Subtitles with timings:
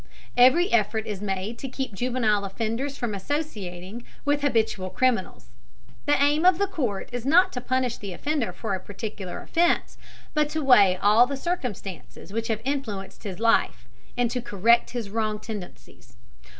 [0.35, 5.49] Every effort is made to keep juvenile offenders from associating with habitual criminals.
[6.07, 9.99] The aim of the court is not to punish the offender for a particular offense,
[10.33, 13.87] but to weigh all the circumstances which have influenced his life,
[14.17, 16.15] and to correct his wrong tendencies.